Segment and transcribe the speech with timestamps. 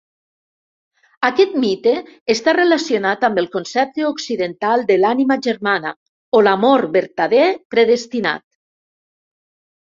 [1.27, 1.93] Aquest mite
[2.35, 5.95] està relacionat amb el concepte occidental de l'ànima germana
[6.41, 8.47] o l'amor vertader predestinat.